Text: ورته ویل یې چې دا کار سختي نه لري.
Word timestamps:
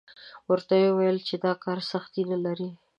ورته 0.49 0.75
ویل 0.97 1.17
یې 1.19 1.25
چې 1.27 1.35
دا 1.45 1.53
کار 1.63 1.79
سختي 1.91 2.21
نه 2.31 2.37
لري. 2.45 2.69